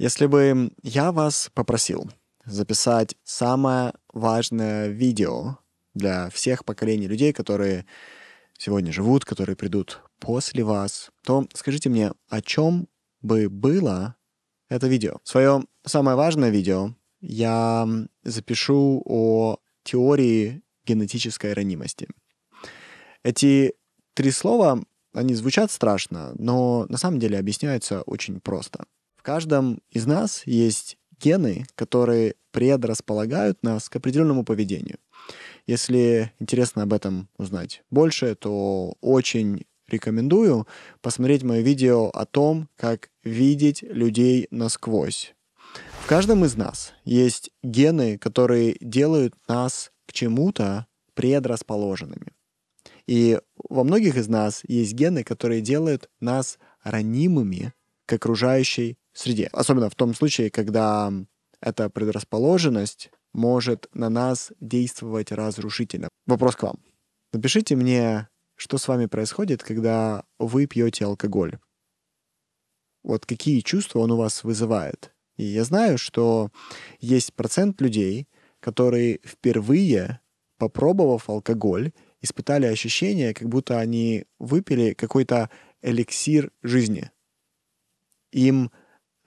[0.00, 2.10] Если бы я вас попросил
[2.46, 5.58] записать самое важное видео
[5.92, 7.84] для всех поколений людей, которые
[8.56, 12.88] сегодня живут, которые придут после вас, то скажите мне, о чем
[13.20, 14.16] бы было
[14.70, 15.18] это видео?
[15.22, 17.86] Свое самое важное видео я
[18.22, 22.08] запишу о теории генетической ранимости.
[23.22, 23.74] Эти
[24.14, 24.82] три слова,
[25.12, 28.86] они звучат страшно, но на самом деле объясняются очень просто—
[29.30, 34.98] каждом из нас есть гены, которые предрасполагают нас к определенному поведению.
[35.68, 40.66] Если интересно об этом узнать больше, то очень рекомендую
[41.00, 45.32] посмотреть мое видео о том, как видеть людей насквозь.
[46.02, 52.32] В каждом из нас есть гены, которые делают нас к чему-то предрасположенными.
[53.06, 57.72] И во многих из нас есть гены, которые делают нас ранимыми
[58.06, 59.48] к окружающей среде.
[59.52, 61.12] Особенно в том случае, когда
[61.60, 66.08] эта предрасположенность может на нас действовать разрушительно.
[66.26, 66.80] Вопрос к вам.
[67.32, 71.58] Напишите мне, что с вами происходит, когда вы пьете алкоголь.
[73.02, 75.14] Вот какие чувства он у вас вызывает.
[75.36, 76.50] И я знаю, что
[76.98, 78.28] есть процент людей,
[78.60, 80.20] которые впервые,
[80.58, 85.48] попробовав алкоголь, испытали ощущение, как будто они выпили какой-то
[85.80, 87.10] эликсир жизни.
[88.32, 88.70] Им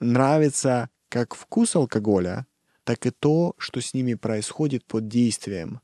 [0.04, 2.46] нравится как вкус алкоголя,
[2.84, 5.80] так и то, что с ними происходит под действием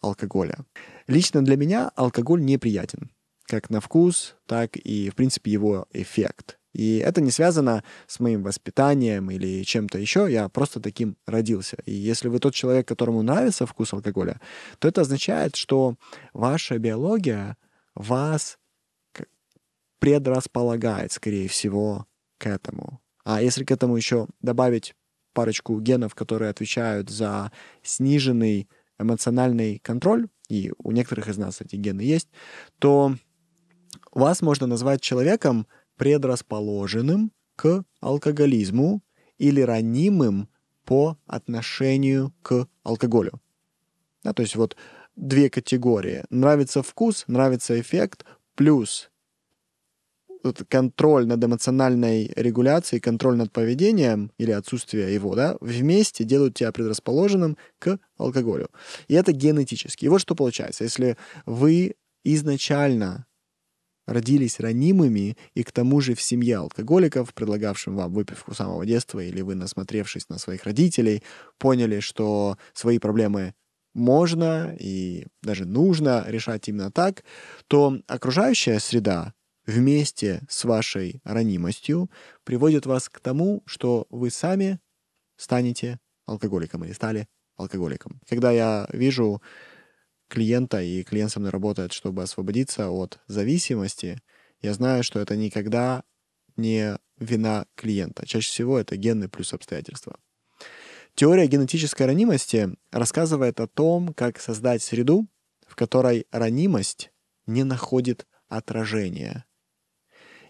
[0.00, 0.58] алкоголя.
[1.06, 3.10] Лично для меня алкоголь неприятен,
[3.46, 6.58] как на вкус, так и, в принципе, его эффект.
[6.74, 11.78] И это не связано с моим воспитанием или чем-то еще, я просто таким родился.
[11.86, 14.40] И если вы тот человек, которому нравится вкус алкоголя,
[14.80, 15.94] то это означает, что
[16.32, 17.56] ваша биология
[17.94, 18.58] вас
[20.00, 22.06] предрасполагает, скорее всего,
[22.38, 23.00] к этому.
[23.24, 24.94] А если к этому еще добавить
[25.32, 27.50] парочку генов, которые отвечают за
[27.82, 32.28] сниженный эмоциональный контроль, и у некоторых из нас эти гены есть,
[32.78, 33.16] то
[34.12, 39.02] вас можно назвать человеком предрасположенным к алкоголизму
[39.38, 40.48] или ранимым
[40.84, 43.40] по отношению к алкоголю.
[44.22, 44.76] Да, то есть вот
[45.16, 46.24] две категории.
[46.30, 48.24] Нравится вкус, нравится эффект,
[48.54, 49.10] плюс
[50.68, 57.56] контроль над эмоциональной регуляцией, контроль над поведением или отсутствие его, да, вместе делают тебя предрасположенным
[57.78, 58.68] к алкоголю.
[59.08, 60.04] И это генетически.
[60.04, 60.84] И вот что получается.
[60.84, 61.16] Если
[61.46, 61.94] вы
[62.24, 63.26] изначально
[64.06, 69.20] родились ранимыми и к тому же в семье алкоголиков, предлагавшим вам выпивку с самого детства,
[69.20, 71.22] или вы, насмотревшись на своих родителей,
[71.58, 73.54] поняли, что свои проблемы
[73.94, 77.24] можно и даже нужно решать именно так,
[77.68, 79.32] то окружающая среда
[79.66, 82.10] вместе с вашей ранимостью
[82.44, 84.80] приводит вас к тому, что вы сами
[85.36, 88.20] станете алкоголиком или стали алкоголиком.
[88.28, 89.42] Когда я вижу
[90.28, 94.20] клиента, и клиент со мной работает, чтобы освободиться от зависимости,
[94.60, 96.02] я знаю, что это никогда
[96.56, 98.26] не вина клиента.
[98.26, 100.18] Чаще всего это гены плюс обстоятельства.
[101.14, 105.28] Теория генетической ранимости рассказывает о том, как создать среду,
[105.66, 107.12] в которой ранимость
[107.46, 109.44] не находит отражения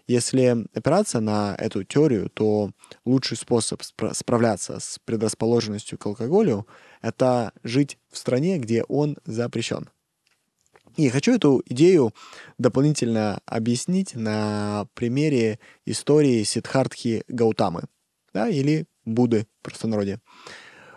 [0.07, 2.71] если опираться на эту теорию, то
[3.05, 6.67] лучший способ спра- справляться с предрасположенностью к алкоголю—
[7.01, 9.89] это жить в стране, где он запрещен.
[10.95, 12.13] И хочу эту идею
[12.57, 17.83] дополнительно объяснить на примере истории Сидхартхи Гаутамы,
[18.33, 20.21] да, или Будды в простонародье.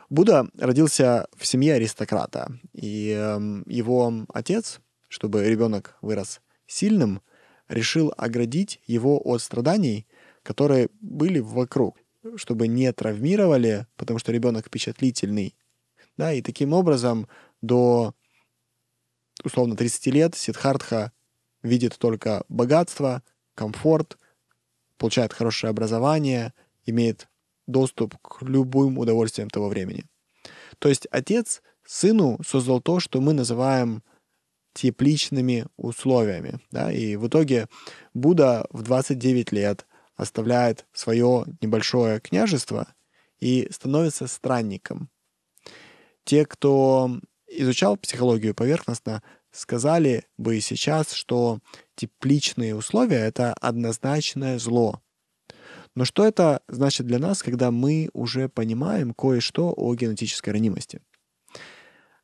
[0.09, 7.21] Будда родился в семье аристократа, и э, его отец, чтобы ребенок вырос сильным,
[7.69, 10.07] решил оградить его от страданий,
[10.43, 11.97] которые были вокруг,
[12.37, 15.55] чтобы не травмировали, потому что ребенок впечатлительный.
[16.17, 17.29] Да, и таким образом
[17.63, 18.15] до
[19.45, 21.13] условно 30 лет Сидхартха
[21.63, 23.23] видит только богатство,
[23.55, 24.19] комфорт,
[24.97, 26.53] получает хорошее образование,
[26.87, 27.29] имеет
[27.67, 30.05] доступ к любым удовольствиям того времени.
[30.79, 34.03] То есть отец сыну создал то, что мы называем
[34.79, 36.61] тепличными условиями.
[36.71, 36.93] Да?
[36.93, 37.67] И в итоге
[38.15, 42.87] Будда в 29 лет оставляет свое небольшое княжество
[43.41, 45.11] и становится странником.
[46.25, 51.59] Те, кто изучал психологию поверхностно, сказали бы сейчас, что
[51.97, 55.01] тепличные условия— это однозначное зло.
[55.97, 61.01] Но что это значит для нас, когда мы уже понимаем кое-что о генетической ранимости?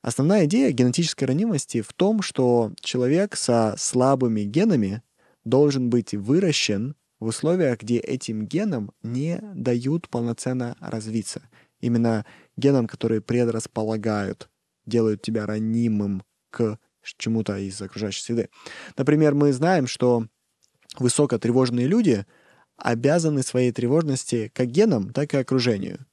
[0.04, 5.02] Основная идея генетической ранимости в том, что человек со слабыми генами
[5.44, 11.48] должен быть выращен в условиях, где этим генам не дают полноценно развиться.
[11.80, 12.26] Именно
[12.58, 14.50] генам, которые предрасполагают,
[14.84, 16.78] делают тебя ранимым к
[17.16, 18.50] чему-то из окружающей среды.
[18.98, 20.26] Например, мы знаем, что
[20.98, 22.26] высокотревожные люди
[22.76, 26.04] обязаны своей тревожности как генам, так и окружению.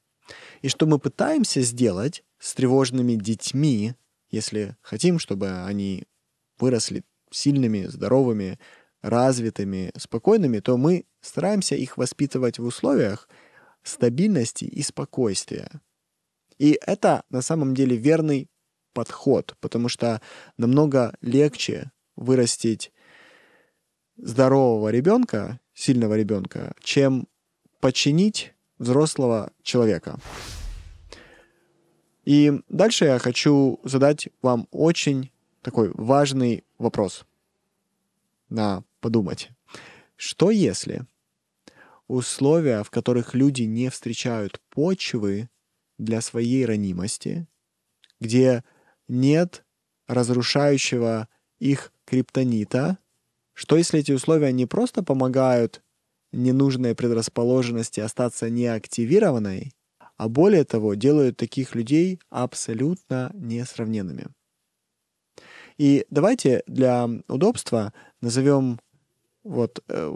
[0.62, 3.94] И что мы пытаемся сделать с тревожными детьми,
[4.30, 6.04] если хотим, чтобы они
[6.58, 8.58] выросли сильными, здоровыми,
[9.02, 13.28] развитыми, спокойными, то мы стараемся их воспитывать в условиях
[13.82, 15.68] стабильности и спокойствия.
[16.58, 18.48] И это на самом деле верный
[18.92, 20.22] подход, потому что
[20.56, 22.92] намного легче вырастить
[24.16, 27.26] здорового ребенка, сильного ребенка, чем
[27.80, 30.18] починить взрослого человека.
[32.24, 35.30] И дальше я хочу задать вам очень
[35.62, 37.24] такой важный вопрос
[38.48, 39.50] на подумать.
[40.16, 41.06] Что если
[42.08, 45.48] условия, в которых люди не встречают почвы
[45.98, 47.46] для своей ранимости,
[48.20, 48.64] где
[49.08, 49.64] нет
[50.08, 52.98] разрушающего их криптонита,
[53.54, 55.82] что если эти условия не просто помогают
[56.32, 59.72] ненужной предрасположенности остаться неактивированной,
[60.16, 64.28] а более того, делают таких людей абсолютно несравненными.
[65.78, 68.78] И давайте для удобства назовем
[69.42, 70.14] вот э,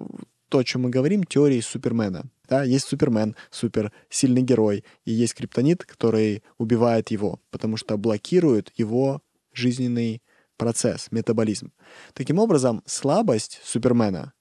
[0.48, 2.24] то, о чем мы говорим, теорией Супермена.
[2.48, 8.70] Да, есть Супермен, супер сильный герой, и есть криптонит, который убивает его, потому что блокирует
[8.76, 9.22] его
[9.52, 10.22] жизненный
[10.56, 11.72] процесс, метаболизм.
[12.12, 14.32] Таким образом, слабость Супермена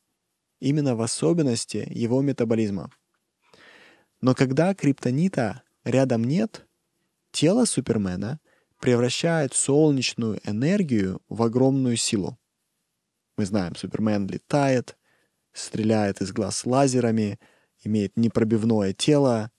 [0.60, 2.92] именно в особенности его метаболизма.
[4.22, 6.66] Но когда криптонита рядом нет,
[7.32, 8.40] тело Супермена
[8.80, 12.38] превращает солнечную энергию в огромную силу.
[13.38, 14.98] Мы знаем, Супермен летает,
[15.54, 17.40] стреляет из глаз лазерами,
[17.84, 19.52] имеет непробивное тело,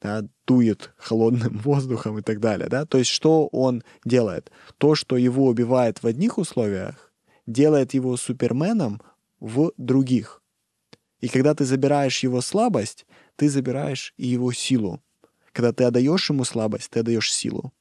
[0.00, 2.68] да, дует холодным воздухом и так далее.
[2.68, 2.86] Да?
[2.86, 4.50] То есть что он делает?
[4.78, 7.12] То, что его убивает в одних условиях,
[7.46, 9.00] делает его суперменом
[9.40, 10.42] в других.
[11.20, 13.06] И когда ты забираешь его слабость,
[13.36, 15.02] ты забираешь и его силу.
[15.52, 17.72] Когда ты отдаешь ему слабость, ты отдаешь силу.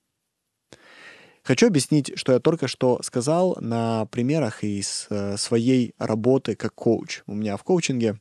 [1.43, 7.21] Хочу объяснить, что я только что сказал на примерах из э, своей работы как коуч.
[7.25, 8.19] У меня в коучинге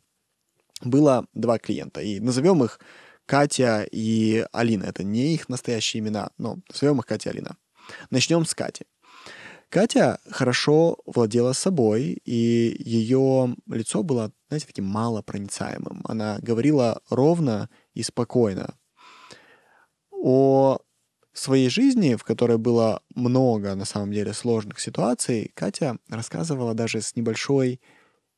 [0.82, 2.79] было два клиента, и назовем их
[3.25, 4.85] Катя и Алина.
[4.85, 7.56] Это не их настоящие имена, но назовем их Катя и Алина.
[8.11, 8.85] Начнем с Кати.
[9.69, 16.03] Катя хорошо владела собой, и ее лицо было, знаете, таким малопроницаемым.
[16.05, 18.77] Она говорила ровно и спокойно.
[20.11, 20.79] О
[21.33, 27.17] своей жизни, в которой было много, на самом деле, сложных ситуаций, Катя рассказывала даже с
[27.17, 27.81] небольшой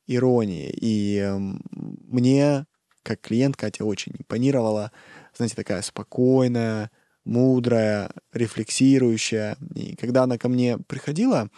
[0.07, 0.71] иронией.
[0.71, 2.65] И эм, мне,
[3.03, 4.91] как клиент, Катя очень импонировала.
[5.35, 6.91] Знаете, такая спокойная,
[7.29, 9.55] мудрая, рефлексирующая.
[9.75, 11.49] И когда она ко мне приходила,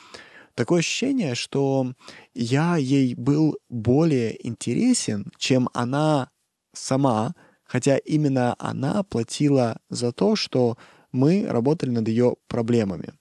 [0.53, 1.93] такое ощущение, что
[2.33, 6.29] я ей был более интересен, чем она
[6.73, 7.33] сама,
[7.63, 10.77] хотя именно она платила за то, что
[11.11, 13.13] мы работали над ее проблемами.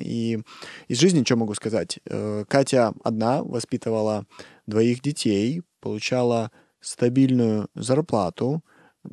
[0.00, 0.40] И
[0.88, 1.98] из жизни что могу сказать?
[2.06, 4.24] Э, Катя одна воспитывала
[4.66, 6.50] двоих детей, получала
[6.80, 8.62] стабильную зарплату,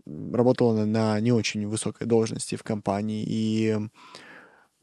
[0.06, 3.78] работала на не очень высокой должности в компании, и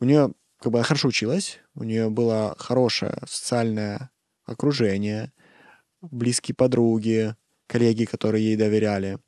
[0.00, 4.11] у нее как бы она хорошо училась, у нее было хорошее социальное
[4.45, 5.33] окружение,
[6.02, 7.35] близкие подруги,
[7.67, 9.19] коллеги, которые ей доверяли.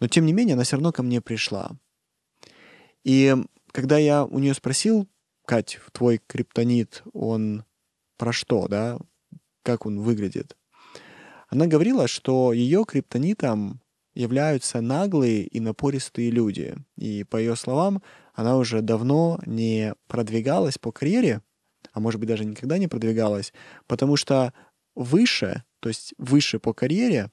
[0.00, 1.72] Но тем не менее, она все равно ко мне пришла.
[3.04, 3.34] И
[3.72, 5.08] когда я у нее спросил,
[5.46, 7.64] Кать, твой криптонит, он
[8.16, 8.98] про что, да?
[9.62, 10.56] Как он выглядит?
[11.48, 13.80] Она говорила, что ее криптонитом
[14.16, 16.74] являются наглые и напористые люди.
[16.96, 18.02] И по ее словам,
[18.34, 21.42] она уже давно не продвигалась по карьере,
[21.92, 23.52] а может быть даже никогда не продвигалась,
[23.86, 24.52] потому что
[24.94, 27.30] выше, то есть выше по карьере,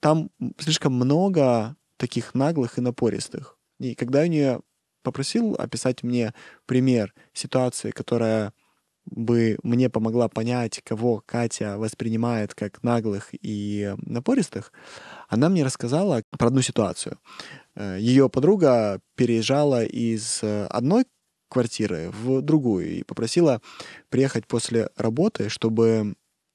[0.00, 3.56] там слишком много таких наглых и напористых.
[3.78, 4.60] И когда у нее
[5.02, 6.34] попросил описать мне
[6.66, 8.52] пример ситуации, которая
[9.06, 14.72] бы мне помогла понять, кого Катя воспринимает как наглых и напористых,
[15.28, 17.18] она мне рассказала про одну ситуацию.
[17.74, 21.04] Э, Ее подруга переезжала из э, одной
[21.48, 23.60] квартиры в другую и попросила
[24.08, 26.14] приехать после работы, чтобы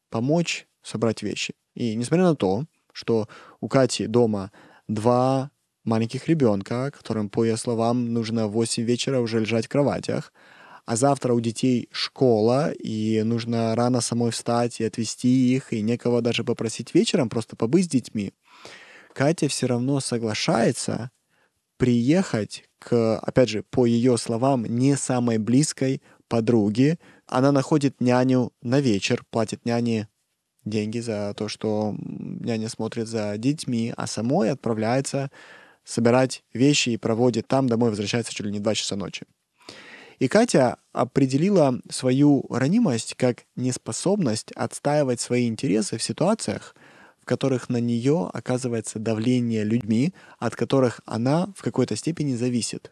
[0.10, 1.54] помочь собрать вещи.
[1.76, 3.30] И несмотря на то, что
[3.62, 4.52] у Кати дома
[4.88, 5.52] два
[5.86, 10.34] маленьких ребенка, которым, по ее словам, нужно в 8 вечера уже лежать в кроватях,
[10.90, 16.24] а завтра у детей школа, и нужно рано самой встать и отвезти их, и некого
[16.24, 18.34] даже попросить вечером просто побыть с детьми,
[19.14, 21.12] Катя все равно соглашается
[21.78, 26.98] приехать к, опять же, по ее словам, не самой близкой подруге.
[27.28, 30.10] Она находит няню на вечер, платит няне
[30.66, 35.30] деньги за то, что няня смотрит за детьми, а самой отправляется
[35.84, 39.28] собирать вещи и проводит там, домой возвращается чуть ли не 2 часа ночи.
[40.20, 46.76] И Катя определила свою ранимость как неспособность отстаивать свои интересы в ситуациях,
[47.22, 52.92] в которых на нее оказывается давление людьми, от которых она в какой-то степени зависит.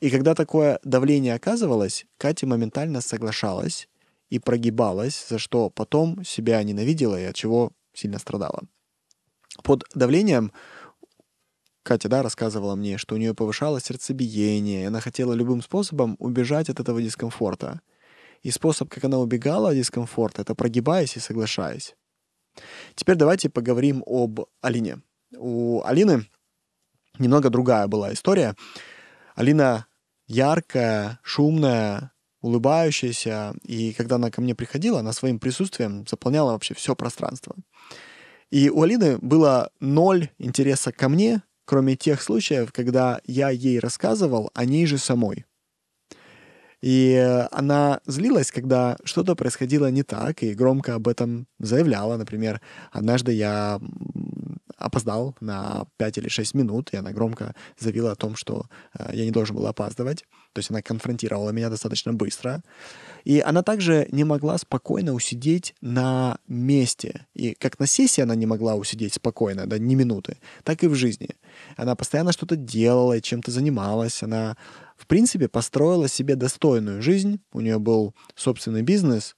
[0.00, 3.88] И когда такое давление оказывалось, Катя моментально соглашалась
[4.30, 8.62] и прогибалась, за что потом себя ненавидела и от чего сильно страдала.
[9.62, 10.50] Под давлением
[11.84, 16.70] Катя, да, рассказывала мне, что у нее повышалось сердцебиение, и она хотела любым способом убежать
[16.70, 17.82] от этого дискомфорта.
[18.42, 21.94] И способ, как она убегала от дискомфорта, это прогибаясь и соглашаясь.
[22.94, 25.02] Теперь давайте поговорим об Алине.
[25.36, 26.26] У Алины
[27.18, 28.54] немного другая была история.
[29.34, 29.86] Алина
[30.26, 36.96] яркая, шумная, улыбающаяся, и когда она ко мне приходила, она своим присутствием заполняла вообще все
[36.96, 37.54] пространство.
[38.50, 44.50] И у Алины было ноль интереса ко мне, кроме тех случаев, когда я ей рассказывал
[44.54, 45.44] о ней же самой.
[46.80, 47.16] И
[47.50, 52.18] она злилась, когда что-то происходило не так, и громко об этом заявляла.
[52.18, 52.60] Например,
[52.92, 53.80] однажды я
[54.76, 58.66] опоздал на 5 или 6 минут, и она громко заявила о том, что
[58.98, 60.24] э, я не должен был опаздывать.
[60.54, 62.62] То есть она конфронтировала меня достаточно быстро.
[63.24, 67.26] И она также не могла спокойно усидеть на месте.
[67.34, 70.94] И как на сессии она не могла усидеть спокойно, да, ни минуты, так и в
[70.94, 71.30] жизни.
[71.76, 74.22] Она постоянно что-то делала, чем-то занималась.
[74.22, 74.56] Она,
[74.96, 77.40] в принципе, построила себе достойную жизнь.
[77.52, 79.36] У нее был собственный бизнес.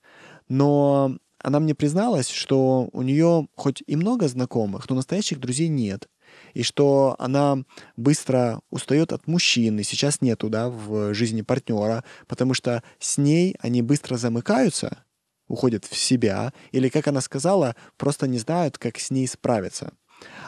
[0.48, 6.08] Но она мне призналась, что у нее хоть и много знакомых, но настоящих друзей нет
[6.56, 7.58] и что она
[7.96, 13.56] быстро устает от мужчин, и сейчас нету, да, в жизни партнера, потому что с ней
[13.60, 15.04] они быстро замыкаются,
[15.48, 19.92] уходят в себя, или, как она сказала, просто не знают, как с ней справиться.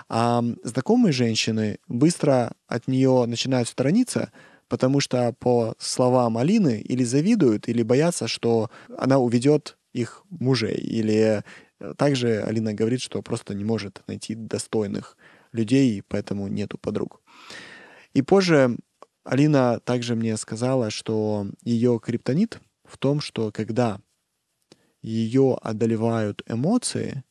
[0.08, 4.32] А знакомые женщины быстро от нее начинают сторониться,
[4.68, 10.76] потому что, по словам Алины, или завидуют, или боятся, что она уведет их мужей.
[10.76, 11.42] Или
[11.80, 15.18] э, также Алина говорит, что просто не может найти достойных
[15.52, 17.20] людей, поэтому нету подруг.
[18.14, 18.76] И позже
[19.24, 24.00] Алина также мне сказала, что ее криптонит в том, что когда
[25.02, 27.24] ее одолевают эмоции,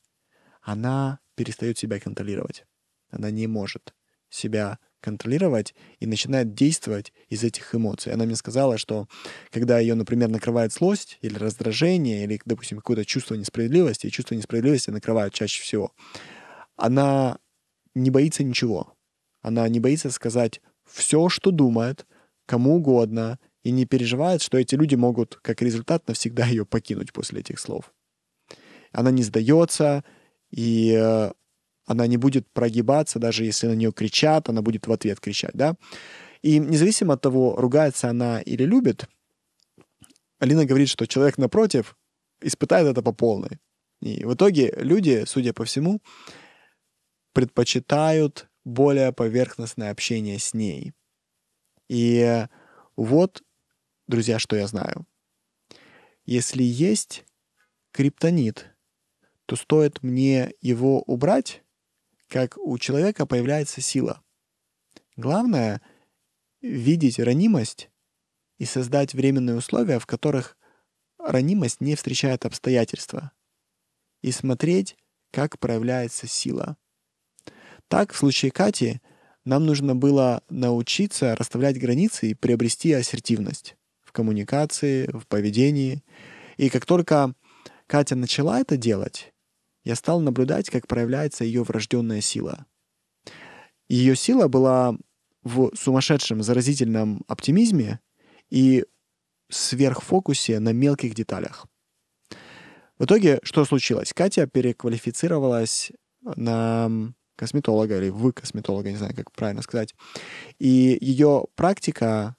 [0.62, 2.66] она перестает себя контролировать.
[3.10, 3.94] Она не может
[4.30, 8.12] себя контролировать и начинает действовать из этих эмоций.
[8.14, 9.08] Она мне сказала, что
[9.52, 14.90] когда ее, например, накрывает злость или раздражение, или, допустим, какое-то чувство несправедливости, и чувство несправедливости
[14.90, 15.94] накрывает чаще всего,
[16.76, 17.38] она
[17.98, 18.94] не боится ничего.
[19.42, 22.06] Она не боится сказать все, что думает,
[22.46, 27.42] кому угодно, и не переживает, что эти люди могут, как результат, навсегда ее покинуть после
[27.42, 27.94] этих слов.
[28.94, 30.06] Она не сдается,
[30.50, 31.32] и э,
[31.86, 35.76] она не будет прогибаться, даже если на нее кричат, она будет в ответ кричать, да.
[36.42, 39.10] И независимо от того, ругается она или любит,
[40.40, 41.98] Алина говорит, что человек напротив
[42.42, 43.60] испытает это по полной.
[44.02, 46.00] И в итоге люди, судя по всему,
[47.38, 50.94] предпочитают более поверхностное общение с ней.
[51.88, 52.48] И
[52.96, 53.44] вот,
[54.08, 55.06] друзья, что я знаю.
[56.26, 57.26] Если есть
[57.92, 58.76] криптонит,
[59.46, 61.62] то стоит мне его убрать,
[62.28, 64.24] как у человека появляется сила.
[65.16, 65.84] Главное—
[66.62, 67.92] видеть ранимость
[68.58, 70.58] и создать временные условия, в которых
[71.20, 73.32] ранимость не встречает обстоятельства,
[74.24, 74.98] и смотреть,
[75.30, 76.78] как проявляется сила.
[77.88, 79.00] Так, в случае Кати,
[79.46, 86.04] нам нужно было научиться расставлять границы и приобрести ассертивность в коммуникации, в поведении.
[86.58, 87.34] И как только
[87.88, 89.34] Катя начала это делать,
[89.86, 92.66] я стал наблюдать, как проявляется ее врожденная сила.
[93.88, 94.98] Ее сила была
[95.44, 98.02] в сумасшедшем заразительном оптимизме
[98.50, 98.84] и
[99.50, 101.68] сверхфокусе на мелких деталях.
[103.00, 104.12] В итоге что случилось?
[104.12, 105.94] Катя переквалифицировалась
[106.36, 109.96] на косметолога или в косметолога, не знаю, как правильно сказать.
[110.60, 112.36] И ее практика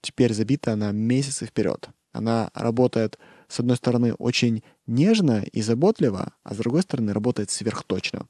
[0.00, 1.90] теперь забита на месяцы вперед.
[2.12, 8.26] Она работает, с одной стороны, очень нежно и заботливо, а с другой стороны, работает сверхточно.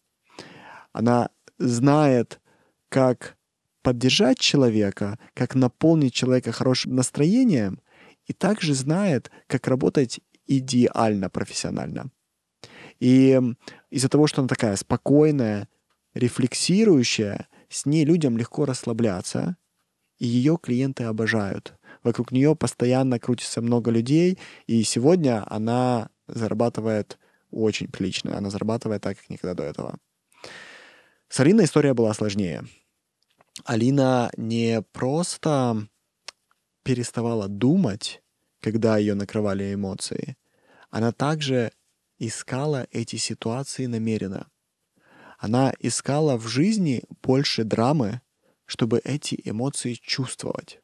[0.92, 2.40] Она знает,
[2.88, 3.36] как
[3.82, 7.80] поддержать человека, как наполнить человека хорошим настроением
[8.24, 12.10] и также знает, как работать идеально профессионально.
[12.98, 13.40] И
[13.90, 15.68] из-за того, что она такая спокойная,
[16.16, 19.56] рефлексирующая, с ней людям легко расслабляться,
[20.18, 21.74] и ее клиенты обожают.
[22.02, 27.18] Вокруг нее постоянно крутится много людей, и сегодня она зарабатывает
[27.50, 28.36] очень прилично.
[28.36, 29.98] Она зарабатывает так, как никогда до этого.
[31.28, 32.64] С Алиной история была сложнее.
[33.64, 35.86] Алина не просто
[36.82, 38.22] переставала думать,
[38.60, 40.36] когда ее накрывали эмоции,
[40.90, 41.72] она также
[42.18, 44.48] искала эти ситуации намеренно.
[45.38, 48.20] Она искала в жизни больше драмы,
[48.64, 50.80] чтобы эти эмоции чувствовать.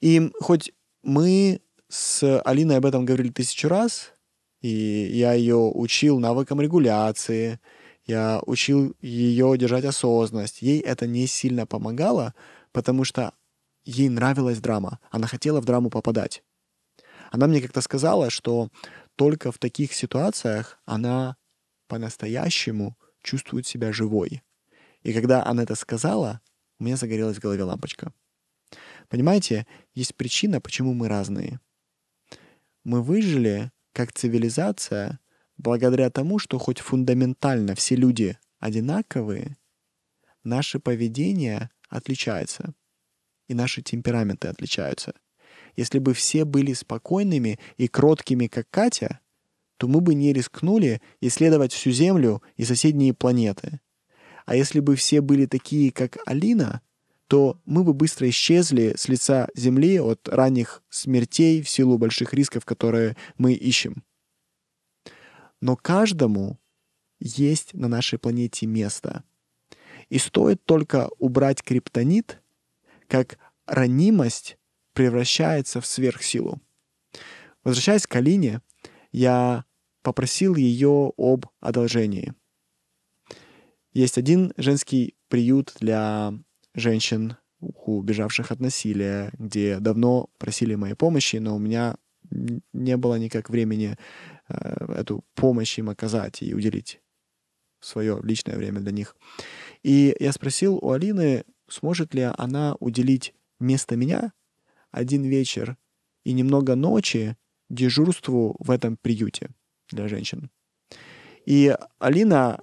[0.00, 4.12] И хоть мы с Алиной об этом говорили тысячу раз,
[4.60, 7.60] и я ее учил навыкам регуляции,
[8.04, 10.62] я учил ее держать осознанность.
[10.62, 12.34] Ей это не сильно помогало,
[12.72, 13.32] потому что
[13.84, 14.98] ей нравилась драма.
[15.10, 16.42] Она хотела в драму попадать.
[17.30, 18.70] Она мне как-то сказала, что
[19.16, 21.36] только в таких ситуациях она
[21.86, 24.42] по-настоящему чувствует себя живой.
[25.02, 26.40] И когда она это сказала,
[26.78, 28.12] у меня загорелась в голове лампочка.
[29.08, 31.60] Понимаете, есть причина, почему мы разные.
[32.84, 35.20] Мы выжили как цивилизация
[35.56, 39.56] благодаря тому, что хоть фундаментально все люди одинаковые,
[40.44, 42.74] наше поведение отличается,
[43.48, 45.14] и наши темпераменты отличаются.
[45.76, 49.20] Если бы все были спокойными и кроткими, как Катя,
[49.78, 53.80] то мы бы не рискнули исследовать всю Землю и соседние планеты.
[54.44, 56.82] А если бы все были такие, как Алина,
[57.28, 62.64] то мы бы быстро исчезли с лица Земли от ранних смертей в силу больших рисков,
[62.64, 64.02] которые мы ищем.
[65.60, 66.58] Но каждому
[67.20, 69.22] есть на нашей планете место.
[70.08, 72.40] И стоит только убрать криптонит,
[73.06, 74.56] как ранимость
[74.92, 76.60] превращается в сверхсилу.
[77.62, 78.62] Возвращаясь к Алине,
[79.12, 79.64] я
[80.02, 82.34] попросил ее об одолжении.
[83.92, 86.32] Есть один женский приют для
[86.74, 91.96] женщин, убежавших от насилия, где давно просили моей помощи, но у меня
[92.72, 93.96] не было никак времени
[94.48, 97.00] э, эту помощь им оказать и уделить
[97.80, 99.16] свое личное время для них.
[99.82, 104.32] И я спросил у Алины, сможет ли она уделить вместо меня
[104.90, 105.76] один вечер
[106.24, 107.36] и немного ночи
[107.68, 109.50] дежурству в этом приюте
[109.90, 110.50] для женщин.
[111.46, 112.60] И Алина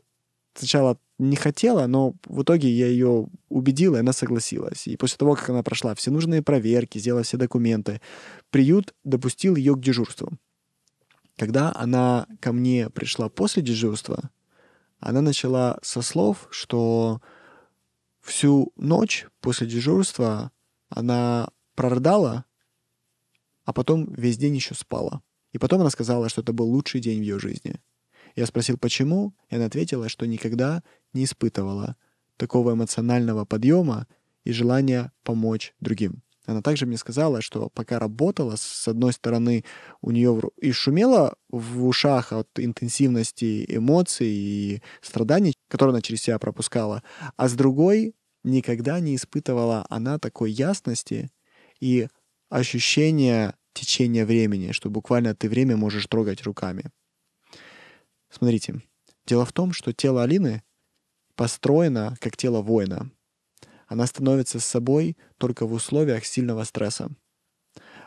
[0.54, 4.88] сначала не хотела, но в итоге я ее убедил, и она согласилась.
[4.88, 8.02] И после того, как она прошла все нужные проверки, сделала все документы,
[8.50, 10.32] приют допустил ее к дежурству.
[11.38, 14.30] Когда она ко мне пришла после дежурства,
[15.00, 17.22] она начала со слов, что
[18.22, 20.52] всю ночь после дежурства
[20.90, 22.46] она прорыдала,
[23.66, 25.22] а потом весь день еще спала.
[25.56, 27.80] И потом она сказала, что это был лучший день в ее жизни.
[28.36, 31.96] Я спросил, почему, и она ответила, что никогда не испытывала
[32.36, 34.06] такого эмоционального подъема
[34.44, 36.24] и желания помочь другим.
[36.46, 39.64] Она также мне сказала, что пока работала, с одной стороны,
[40.02, 46.38] у нее и шумело в ушах от интенсивности эмоций и страданий, которые она через себя
[46.38, 47.02] пропускала,
[47.38, 48.14] а с другой
[48.44, 51.32] никогда не испытывала она такой ясности
[51.80, 52.10] и
[52.50, 56.90] ощущения течения времени, что буквально ты время можешь трогать руками.
[58.30, 58.82] Смотрите,
[59.26, 60.64] дело в том, что тело Алины
[61.36, 63.12] построена как тело воина.
[63.88, 67.12] Она становится с собой только в условиях сильного стресса.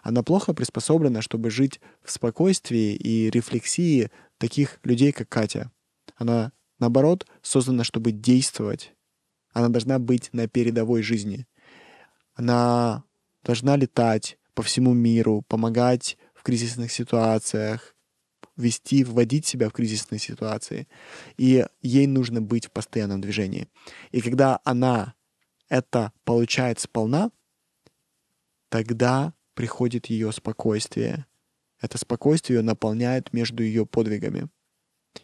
[0.02, 5.70] Она плохо приспособлена, чтобы жить в спокойствии и рефлексии таких людей, как Катя.
[6.16, 8.94] Она, наоборот, создана, чтобы действовать.
[9.52, 11.46] Она должна быть на передовой жизни.
[12.34, 13.04] Она
[13.42, 17.94] должна летать по всему миру, помогать в кризисных ситуациях,
[18.56, 20.88] вести, вводить себя в кризисные ситуации.
[21.36, 23.68] И ей нужно быть в постоянном движении.
[24.10, 25.14] И когда она
[25.68, 27.30] это получает сполна,
[28.68, 31.26] тогда приходит ее спокойствие.
[31.80, 34.48] Это спокойствие наполняет между ее подвигами.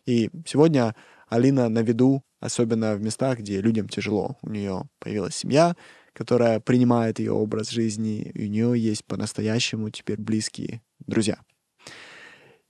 [0.07, 0.95] И сегодня
[1.27, 4.39] Алина на виду, особенно в местах, где людям тяжело.
[4.43, 5.75] У нее появилась семья,
[6.15, 11.39] которая принимает ее образ жизни, и у нее есть по-настоящему теперь близкие друзья.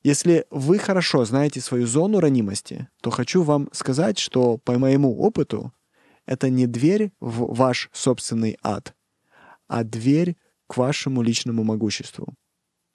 [0.03, 5.73] Если вы хорошо знаете свою зону ранимости, то хочу вам сказать, что по моему опыту
[6.27, 8.95] это не дверь в ваш собственный ад,
[9.69, 12.35] а дверь к вашему личному могуществу.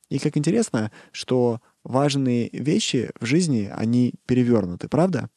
[0.09, 5.29] И как интересно, что важные вещи в жизни, они перевернуты, правда?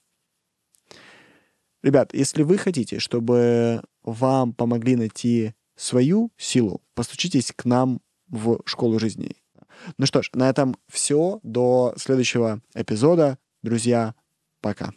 [1.82, 8.98] Ребят, если вы хотите, чтобы вам помогли найти свою силу, постучитесь к нам в школу
[8.98, 9.36] жизни.
[9.98, 11.40] Ну что ж, на этом все.
[11.42, 13.38] До следующего эпизода.
[13.62, 14.14] Друзья,
[14.60, 14.92] пока.